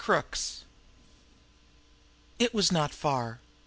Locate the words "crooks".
0.03-0.63